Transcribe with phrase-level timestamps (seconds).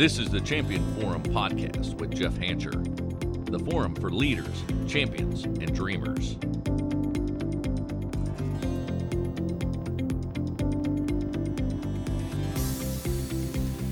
[0.00, 2.72] This is the Champion Forum podcast with Jeff Hancher,
[3.50, 6.38] the forum for leaders, champions, and dreamers.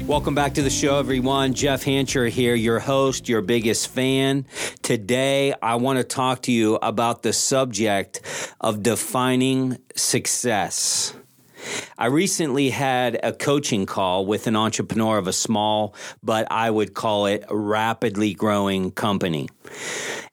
[0.09, 1.53] Welcome back to the show, everyone.
[1.53, 4.47] Jeff Hancher here, your host, your biggest fan.
[4.81, 8.23] Today, I want to talk to you about the subject
[8.63, 11.15] of defining success.
[11.97, 16.95] I recently had a coaching call with an entrepreneur of a small, but I would
[16.95, 19.49] call it rapidly growing company.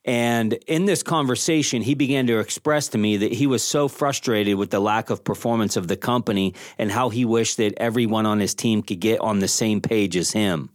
[0.04, 4.56] And in this conversation, he began to express to me that he was so frustrated
[4.56, 8.38] with the lack of performance of the company and how he wished that everyone on
[8.38, 10.70] his team could get on the same page as him.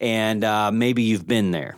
[0.00, 1.76] And uh, maybe you've been there.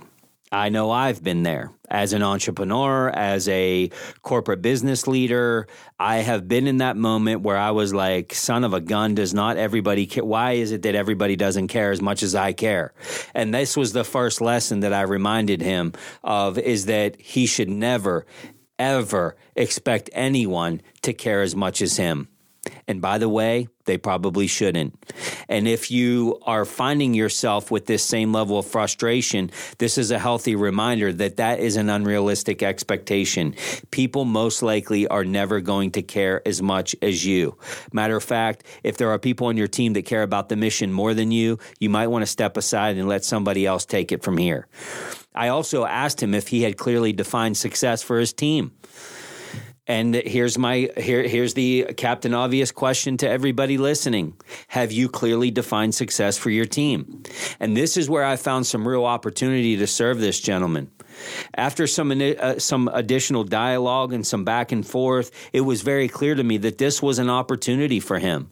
[0.54, 3.90] I know I've been there as an entrepreneur, as a
[4.22, 5.66] corporate business leader.
[5.98, 9.34] I have been in that moment where I was like, son of a gun, does
[9.34, 10.24] not everybody care?
[10.24, 12.94] Why is it that everybody doesn't care as much as I care?
[13.34, 17.68] And this was the first lesson that I reminded him of is that he should
[17.68, 18.24] never,
[18.78, 22.28] ever expect anyone to care as much as him.
[22.86, 24.94] And by the way, they probably shouldn't.
[25.48, 30.18] And if you are finding yourself with this same level of frustration, this is a
[30.18, 33.54] healthy reminder that that is an unrealistic expectation.
[33.90, 37.56] People most likely are never going to care as much as you.
[37.92, 40.92] Matter of fact, if there are people on your team that care about the mission
[40.92, 44.22] more than you, you might want to step aside and let somebody else take it
[44.22, 44.66] from here.
[45.34, 48.72] I also asked him if he had clearly defined success for his team.
[49.86, 54.34] And here's my here here's the captain obvious question to everybody listening.
[54.68, 57.22] Have you clearly defined success for your team?
[57.60, 60.90] And this is where I found some real opportunity to serve this gentleman.
[61.54, 66.34] After some uh, some additional dialogue and some back and forth, it was very clear
[66.34, 68.48] to me that this was an opportunity for him.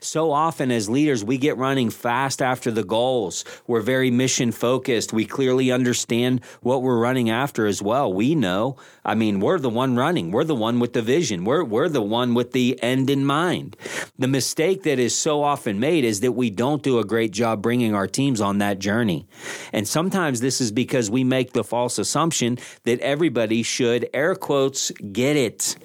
[0.00, 3.44] So often as leaders, we get running fast after the goals.
[3.66, 5.12] We're very mission focused.
[5.12, 8.12] We clearly understand what we're running after as well.
[8.12, 8.76] We know.
[9.04, 10.30] I mean, we're the one running.
[10.30, 11.44] We're the one with the vision.
[11.44, 13.76] We're we're the one with the end in mind.
[14.18, 17.62] The mistake that is so often made is that we don't do a great job
[17.62, 19.26] bringing our teams on that journey.
[19.72, 24.90] And sometimes this is because we make the false assumption that everybody should, air quotes,
[25.12, 25.76] get it.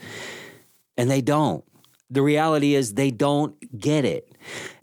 [0.97, 1.63] And they don't.
[2.09, 4.31] The reality is they don't get it.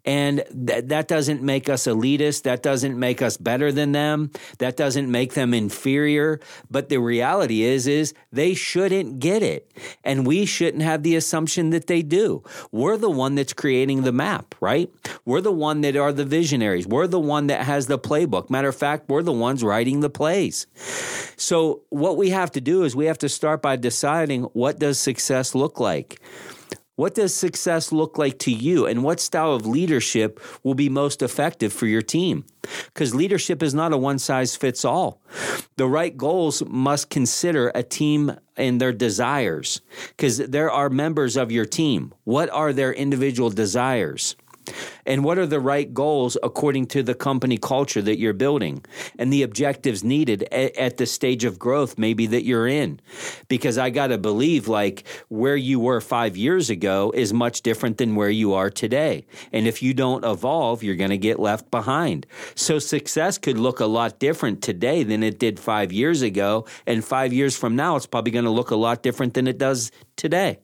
[0.05, 2.43] And th- that doesn't make us elitist.
[2.43, 4.31] That doesn't make us better than them.
[4.59, 6.41] That doesn't make them inferior.
[6.71, 9.71] But the reality is, is they shouldn't get it.
[10.05, 12.43] And we shouldn't have the assumption that they do.
[12.71, 14.91] We're the one that's creating the map, right?
[15.25, 16.87] We're the one that are the visionaries.
[16.87, 18.51] We're the one that has the playbook.
[18.51, 20.67] Matter of fact, we're the ones writing the plays.
[21.37, 25.01] So what we have to do is we have to start by deciding what does
[25.01, 26.21] success look like?
[26.97, 28.87] What does success look like to you?
[28.87, 32.45] And what style of leadership will be most effective for your team?
[32.87, 35.21] Because leadership is not a one size fits all.
[35.77, 41.51] The right goals must consider a team and their desires, because there are members of
[41.51, 42.15] your team.
[42.23, 44.37] What are their individual desires?
[45.07, 48.85] And what are the right goals according to the company culture that you're building
[49.19, 53.01] and the objectives needed at, at the stage of growth maybe that you're in?
[53.49, 57.99] Because I got to believe like where you were five years ago is much different
[57.99, 59.27] than where you are today.
[59.53, 62.27] And if you don't evolve, you're going to get left behind.
[62.55, 66.67] So success could look a lot different today than it did five years ago.
[66.87, 69.59] And five years from now, it's probably going to look a lot different than it
[69.59, 70.61] does today.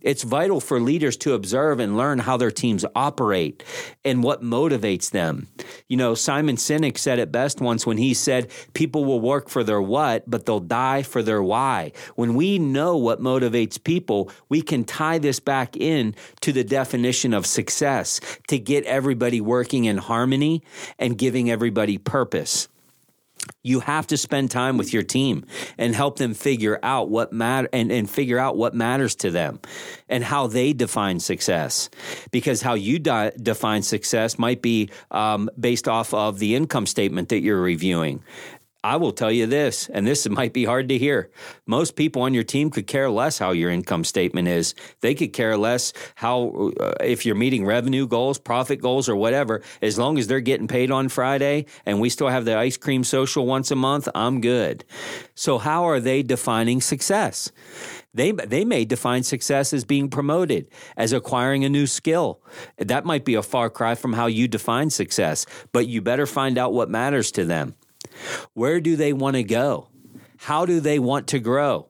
[0.00, 3.62] It's vital for leaders to observe and learn how their teams operate
[4.04, 5.48] and what motivates them.
[5.88, 9.62] You know, Simon Sinek said it best once when he said, People will work for
[9.62, 11.92] their what, but they'll die for their why.
[12.16, 17.34] When we know what motivates people, we can tie this back in to the definition
[17.34, 20.62] of success to get everybody working in harmony
[20.98, 22.68] and giving everybody purpose
[23.62, 25.44] you have to spend time with your team
[25.78, 29.60] and help them figure out what matter and, and figure out what matters to them
[30.08, 31.88] and how they define success.
[32.30, 37.28] Because how you di- define success might be um, based off of the income statement
[37.28, 38.22] that you're reviewing
[38.84, 41.30] I will tell you this, and this might be hard to hear.
[41.66, 44.74] Most people on your team could care less how your income statement is.
[45.00, 49.62] They could care less how, uh, if you're meeting revenue goals, profit goals, or whatever,
[49.80, 53.04] as long as they're getting paid on Friday and we still have the ice cream
[53.04, 54.84] social once a month, I'm good.
[55.34, 57.52] So, how are they defining success?
[58.14, 62.42] They, they may define success as being promoted, as acquiring a new skill.
[62.76, 66.58] That might be a far cry from how you define success, but you better find
[66.58, 67.74] out what matters to them.
[68.54, 69.88] Where do they want to go?
[70.36, 71.88] How do they want to grow?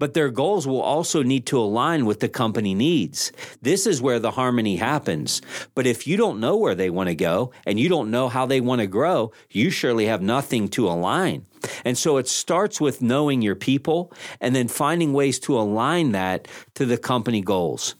[0.00, 3.30] but their goals will also need to align with the company needs.
[3.62, 5.42] This is where the harmony happens.
[5.74, 8.46] But if you don't know where they want to go and you don't know how
[8.46, 11.44] they want to grow, you surely have nothing to align.
[11.84, 16.48] And so it starts with knowing your people and then finding ways to align that
[16.74, 17.94] to the company goals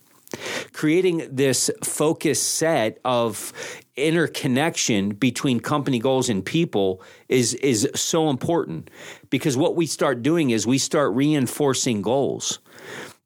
[0.73, 3.53] creating this focus set of
[4.01, 8.91] interconnection between company goals and people is is so important.
[9.31, 12.59] Because what we start doing is we start reinforcing goals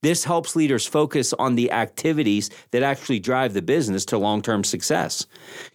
[0.05, 4.63] this helps leaders focus on the activities that actually drive the business to long term
[4.63, 5.27] success.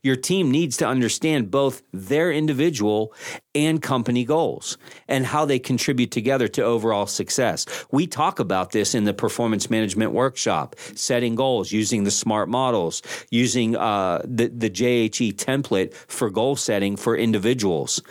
[0.03, 3.11] Your team needs to understand both their individual
[3.55, 4.77] and company goals
[5.07, 7.65] and how they contribute together to overall success.
[7.91, 13.01] We talk about this in the performance management workshop, setting goals, using the SMART models,
[13.31, 18.03] using uh, the, the JHE template for goal setting for individuals.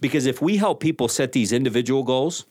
[0.00, 2.46] Because if we help people set these individual goals,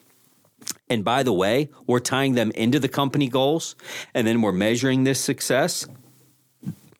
[0.89, 3.75] and by the way, we're tying them into the company goals
[4.13, 5.87] and then we're measuring this success.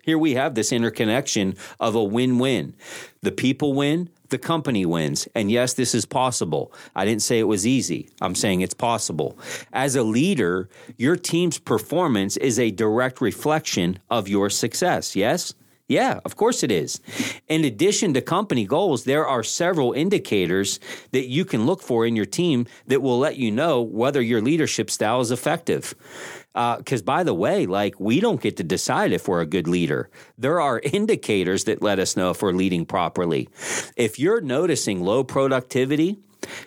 [0.03, 2.75] Here we have this interconnection of a win win.
[3.21, 5.27] The people win, the company wins.
[5.36, 6.71] And yes, this is possible.
[6.95, 8.09] I didn't say it was easy.
[8.21, 9.38] I'm saying it's possible.
[9.74, 15.15] As a leader, your team's performance is a direct reflection of your success.
[15.15, 15.53] Yes?
[15.89, 17.01] Yeah, of course it is.
[17.47, 20.80] In addition to company goals, there are several indicators
[21.13, 24.39] that you can look for in your team that will let you know whether your
[24.39, 25.95] leadership style is effective.
[26.53, 29.68] Because, uh, by the way, like we don't get to decide if we're a good
[29.68, 30.12] leader.
[30.38, 33.50] There are indicators that let us know if we're leading properly.
[33.97, 36.19] If you're noticing low productivity,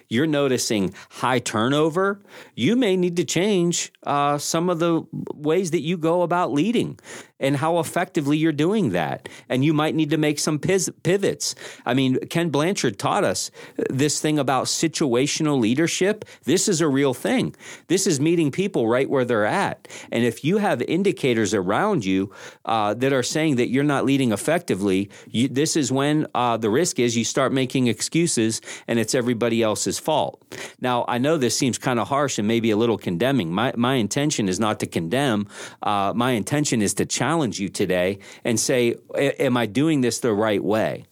[0.08, 2.20] you're noticing high turnover,
[2.54, 5.02] you may need to change uh, some of the
[5.34, 6.98] ways that you go about leading
[7.42, 9.28] and how effectively you're doing that.
[9.48, 11.54] And you might need to make some pivots.
[11.84, 13.50] I mean, Ken Blanchard taught us
[13.90, 16.24] this thing about situational leadership.
[16.44, 17.54] This is a real thing.
[17.88, 19.88] This is meeting people right where they're at.
[20.12, 22.32] And if you have indicators around you
[22.64, 26.70] uh, that are saying that you're not leading effectively, you, this is when uh, the
[26.70, 30.42] risk is you start making excuses and it's everybody else's fault.
[30.80, 33.52] Now, I know this seems kind of harsh and maybe a little condemning.
[33.52, 35.48] My, my intention is not to condemn,
[35.82, 40.20] uh, my intention is to challenge challenge you today and say, Am I doing this
[40.20, 41.04] the right way?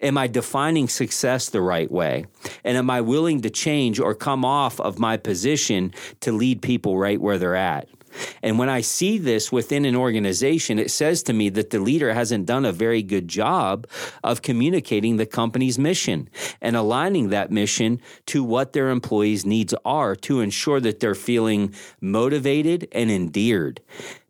[0.00, 2.26] Am I defining success the right way?
[2.64, 6.96] And am I willing to change or come off of my position to lead people
[6.96, 7.88] right where they're at?
[8.42, 12.14] And when I see this within an organization, it says to me that the leader
[12.14, 13.86] hasn't done a very good job
[14.24, 16.28] of communicating the company's mission
[16.60, 21.74] and aligning that mission to what their employees' needs are to ensure that they're feeling
[22.00, 23.80] motivated and endeared.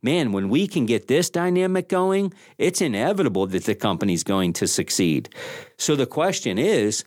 [0.00, 4.68] Man, when we can get this dynamic going, it's inevitable that the company's going to
[4.68, 5.28] succeed.
[5.76, 7.04] So the question is,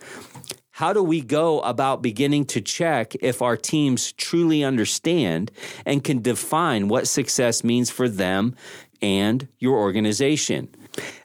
[0.71, 5.51] how do we go about beginning to check if our teams truly understand
[5.85, 8.55] and can define what success means for them
[9.01, 10.69] and your organization?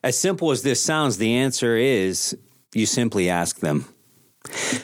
[0.02, 2.36] As simple as this sounds, the answer is
[2.74, 3.86] you simply ask them.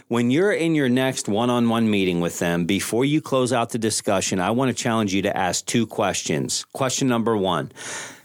[0.08, 3.70] When you're in your next one on one meeting with them, before you close out
[3.70, 6.64] the discussion, I want to challenge you to ask two questions.
[6.72, 7.72] Question number one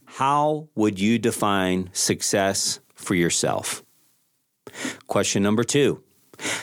[0.05, 3.83] How would you define success for yourself?
[5.05, 6.03] Question number two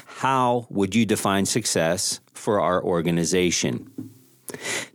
[0.07, 4.11] how would you define success for our organization?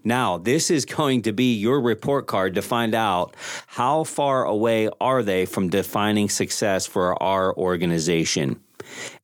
[0.04, 3.36] Now, this is going to be your report card to find out
[3.68, 8.62] how far away are they from defining success for our organization?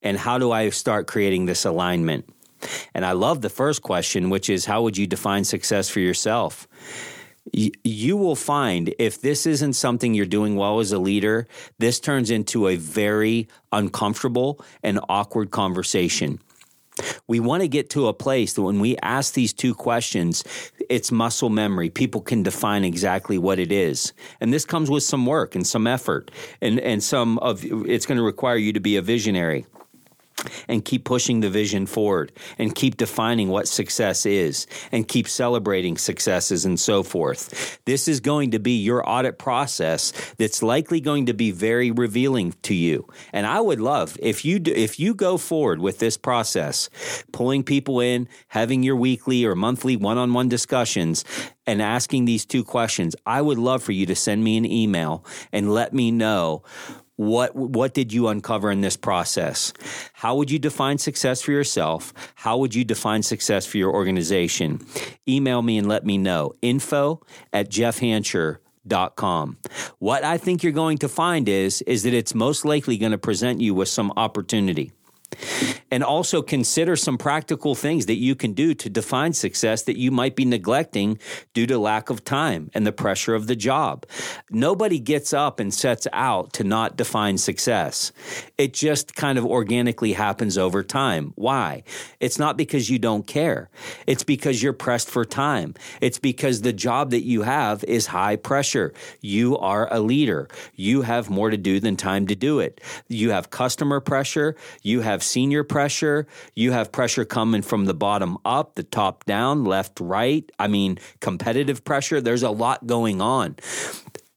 [0.03, 2.29] And how do I start creating this alignment?
[2.93, 6.67] And I love the first question, which is how would you define success for yourself?
[7.53, 11.47] You will find if this isn't something you're doing well as a leader,
[11.77, 16.39] this turns into a very uncomfortable and awkward conversation.
[17.27, 20.43] We want to get to a place that when we ask these two questions,
[20.89, 21.89] it's muscle memory.
[21.89, 24.13] People can define exactly what it is.
[24.39, 28.17] And this comes with some work and some effort and, and some of it's going
[28.17, 29.65] to require you to be a visionary
[30.67, 35.97] and keep pushing the vision forward and keep defining what success is and keep celebrating
[35.97, 37.79] successes and so forth.
[37.85, 42.53] This is going to be your audit process that's likely going to be very revealing
[42.63, 43.07] to you.
[43.33, 46.89] And I would love if you do, if you go forward with this process,
[47.31, 51.23] pulling people in, having your weekly or monthly one-on-one discussions
[51.65, 55.25] and asking these two questions, I would love for you to send me an email
[55.51, 56.63] and let me know
[57.15, 59.73] what what did you uncover in this process?
[60.13, 62.13] How would you define success for yourself?
[62.35, 64.85] How would you define success for your organization?
[65.27, 66.53] Email me and let me know.
[66.61, 67.21] Info
[67.53, 69.57] at jeffhancher.com.
[69.99, 73.17] What I think you're going to find is is that it's most likely going to
[73.17, 74.91] present you with some opportunity.
[75.91, 80.11] And also consider some practical things that you can do to define success that you
[80.11, 81.19] might be neglecting
[81.53, 84.05] due to lack of time and the pressure of the job.
[84.49, 88.11] Nobody gets up and sets out to not define success.
[88.57, 91.33] It just kind of organically happens over time.
[91.35, 91.83] Why?
[92.19, 93.69] It's not because you don't care.
[94.07, 95.75] It's because you're pressed for time.
[96.01, 98.93] It's because the job that you have is high pressure.
[99.21, 100.47] You are a leader.
[100.75, 102.81] You have more to do than time to do it.
[103.07, 104.55] You have customer pressure.
[104.81, 106.27] You have senior pressure.
[106.53, 110.49] You have pressure coming from the bottom up, the top down, left, right.
[110.59, 112.21] I mean, competitive pressure.
[112.21, 113.55] There's a lot going on.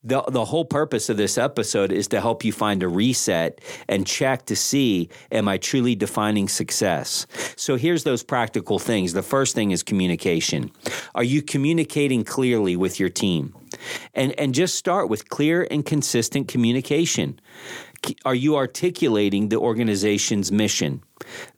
[0.04, 4.06] The, the whole purpose of this episode is to help you find a reset and
[4.06, 7.26] check to see am I truly defining success?
[7.56, 9.12] So here's those practical things.
[9.12, 10.70] The first thing is communication.
[11.16, 13.54] Are you communicating clearly with your team?
[14.14, 17.40] And and just start with clear and consistent communication
[18.24, 21.02] are you articulating the organization's mission,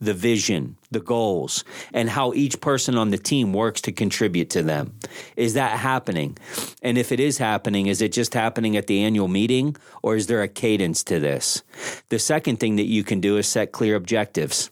[0.00, 4.62] the vision, the goals, and how each person on the team works to contribute to
[4.62, 4.94] them?
[5.36, 6.36] Is that happening?
[6.82, 10.26] And if it is happening, is it just happening at the annual meeting or is
[10.26, 11.62] there a cadence to this?
[12.08, 14.70] The second thing that you can do is set clear objectives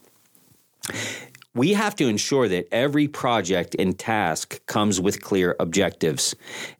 [1.59, 6.33] we have to ensure that every project and task comes with clear objectives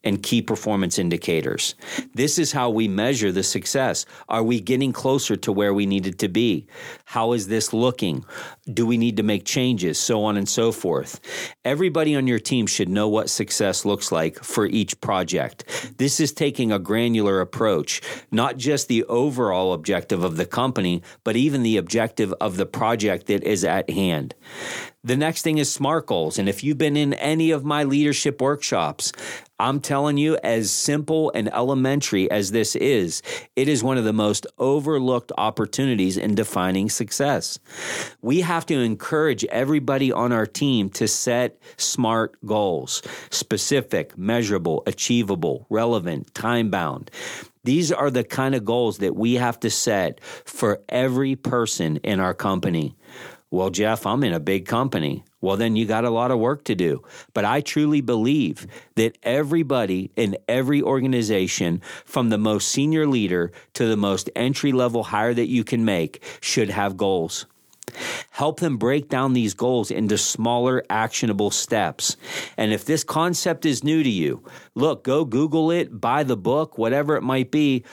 [0.06, 1.76] and key performance indicators.
[2.14, 4.06] This is how we measure the success.
[4.30, 6.66] Are we getting closer to where we needed to be?
[7.04, 8.24] How is this looking?
[8.74, 10.00] Do we need to make changes?
[10.00, 11.20] So on and so forth.
[11.66, 15.66] Everybody on your team should know what success looks like for each project.
[15.98, 21.36] This is taking a granular approach, not just the overall objective of the company, but
[21.36, 24.36] even the objective of the project that is at hand.
[25.04, 26.38] The next thing is SMART goals.
[26.38, 29.14] And if you've been in any of my leadership workshops,
[29.60, 33.22] I'm telling you, as simple and elementary as this is,
[33.58, 37.60] it is one of the most overlooked opportunities in defining success.
[38.22, 45.68] We have to encourage everybody on our team to set SMART goals specific, measurable, achievable,
[45.70, 47.12] relevant, time bound.
[47.66, 52.22] These are the kind of goals that we have to set for every person in
[52.22, 52.96] our company.
[53.52, 55.24] Well, Jeff, I'm in a big company.
[55.42, 57.04] Well, then you got a lot of work to do.
[57.34, 63.86] But I truly believe that everybody in every organization, from the most senior leader to
[63.86, 67.46] the most entry level hire that you can make, should have goals.
[68.32, 72.18] Help them break down these goals into smaller, actionable steps.
[72.56, 74.44] And if this concept is new to you,
[74.76, 77.84] look, go Google it, buy the book, whatever it might be,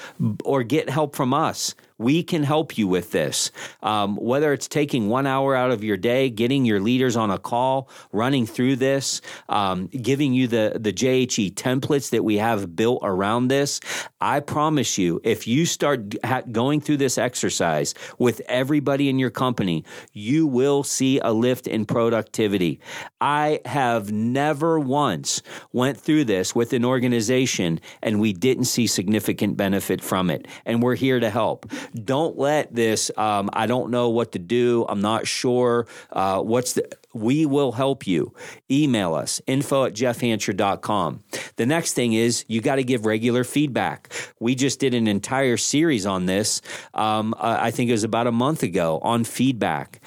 [0.44, 1.74] or get help from us.
[1.98, 3.50] We can help you with this.
[3.82, 7.38] Um, whether it's taking one hour out of your day, getting your leaders on a
[7.38, 13.00] call, running through this, um, giving you the, the JHE templates that we have built
[13.02, 13.80] around this,
[14.20, 19.30] I promise you, if you start ha- going through this exercise with everybody in your
[19.30, 22.80] company, you will see a lift in productivity.
[23.20, 29.56] I have never once went through this with an organization and we didn't see significant
[29.56, 30.46] benefit from it.
[30.64, 34.84] And we're here to help don't let this, um, I don't know what to do.
[34.88, 35.86] I'm not sure.
[36.10, 38.34] Uh, what's the, we will help you.
[38.70, 41.24] Email us, info at jeffhancher.com.
[41.56, 44.12] The next thing is you got to give regular feedback.
[44.38, 46.60] We just did an entire series on this.
[46.94, 50.00] Um, uh, I think it was about a month ago on feedback.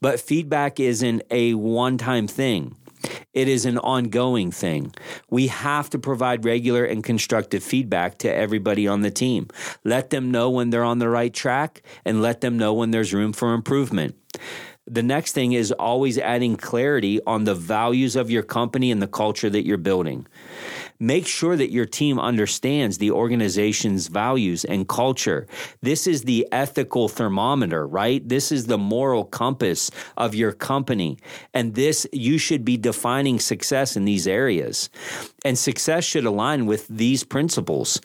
[0.00, 2.76] But feedback isn't a one time thing.
[3.32, 4.94] It is an ongoing thing.
[5.30, 9.48] We have to provide regular and constructive feedback to everybody on the team.
[9.84, 13.14] Let them know when they're on the right track and let them know when there's
[13.14, 14.16] room for improvement.
[14.88, 19.08] The next thing is always adding clarity on the values of your company and the
[19.08, 20.28] culture that you're building.
[20.98, 25.46] Make sure that your team understands the organization's values and culture.
[25.82, 28.26] This is the ethical thermometer, right?
[28.26, 31.18] This is the moral compass of your company.
[31.52, 34.90] And this, you should be defining success in these areas.
[35.44, 38.00] And success should align with these principles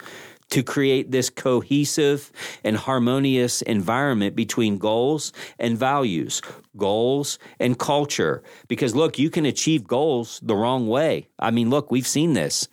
[0.52, 2.32] to create this cohesive
[2.64, 6.42] and harmonious environment between goals and values,
[6.78, 8.44] goals and culture.
[8.68, 11.28] Because look, you can achieve goals the wrong way.
[11.40, 12.68] I mean, look, we've seen this.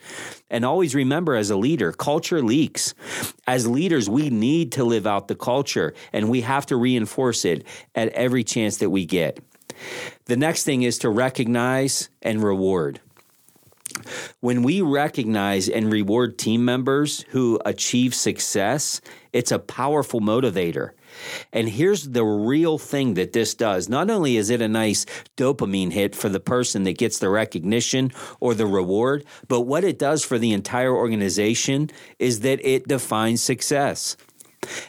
[0.49, 2.93] And always remember as a leader, culture leaks.
[3.47, 7.65] As leaders, we need to live out the culture and we have to reinforce it
[7.95, 9.39] at every chance that we get.
[10.25, 12.99] The next thing is to recognize and reward.
[14.39, 19.01] When we recognize and reward team members who achieve success,
[19.33, 20.91] it's a powerful motivator.
[21.51, 23.89] And here's the real thing that this does.
[23.89, 25.05] Not only is it a nice
[25.37, 29.99] dopamine hit for the person that gets the recognition or the reward, but what it
[29.99, 31.89] does for the entire organization
[32.19, 34.15] is that it defines success.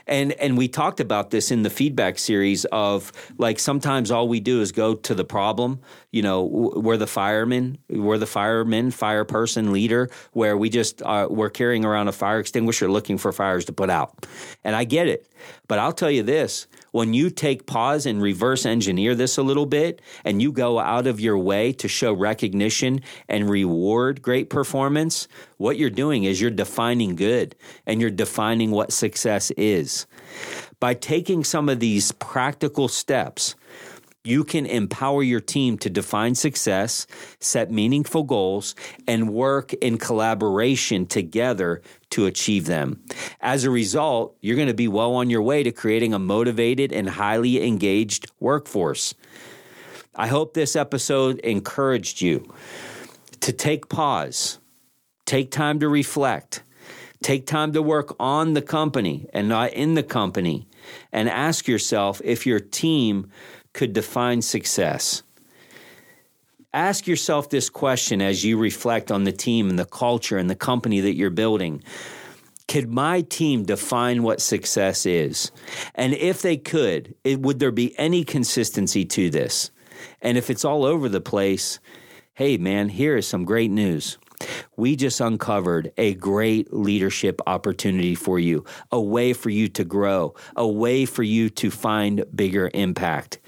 [0.07, 4.41] And and we talked about this in the feedback series of like sometimes all we
[4.41, 5.81] do is go to the problem.
[6.11, 11.29] You know, we're the fireman, we're the fireman, fire person, leader, where we just uh,
[11.31, 14.27] we're carrying around a fire extinguisher looking for fires to put out.
[14.65, 15.27] And I get it,
[15.69, 19.67] but I'll tell you this: when you take pause and reverse engineer this a little
[19.67, 25.29] bit, and you go out of your way to show recognition and reward great performance,
[25.57, 27.55] what you're doing is you're defining good
[27.87, 30.07] and you're defining what success is.
[30.81, 33.55] By taking some of these practical steps,
[34.25, 37.07] you can empower your team to define success,
[37.41, 38.75] set meaningful goals,
[39.07, 43.03] and work in collaboration together to achieve them.
[43.41, 46.93] As a result, you're going to be well on your way to creating a motivated
[46.93, 49.15] and highly engaged workforce.
[50.15, 52.53] I hope this episode encouraged you
[53.41, 54.59] to take pause,
[55.25, 56.63] take time to reflect,
[57.23, 60.67] take time to work on the company and not in the company,
[61.11, 63.31] and ask yourself if your team
[63.73, 65.23] could define success.
[66.73, 70.55] Ask yourself this question as you reflect on the team and the culture and the
[70.55, 71.83] company that you're building.
[72.69, 75.51] Could my team define what success is?
[75.97, 79.73] And if they could, it, would there be any consistency to this?
[80.23, 81.81] And if it's all over the place,
[82.35, 84.19] hey man, here is some great news
[84.77, 90.35] we just uncovered a great leadership opportunity for you, a way for you to grow,
[90.57, 93.39] a way for you to find bigger impact.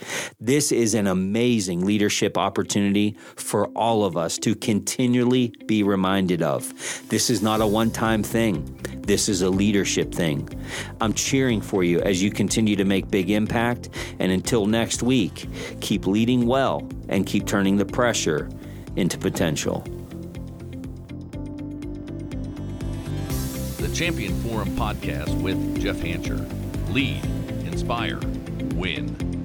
[0.40, 6.72] This is an amazing leadership opportunity for all of us to continually be reminded of.
[7.08, 8.78] This is not a one time thing.
[9.02, 10.48] This is a leadership thing.
[11.00, 13.88] I'm cheering for you as you continue to make big impact.
[14.20, 15.48] And until next week,
[15.80, 18.48] keep leading well and keep turning the pressure
[18.96, 19.84] into potential.
[24.02, 26.44] Champion Forum podcast with Jeff Hancher.
[26.92, 27.24] Lead,
[27.64, 28.18] inspire,
[28.74, 29.41] win.